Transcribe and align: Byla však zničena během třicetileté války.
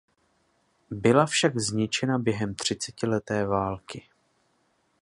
Byla 0.91 1.25
však 1.25 1.59
zničena 1.59 2.17
během 2.17 2.55
třicetileté 2.55 3.45
války. 3.45 4.03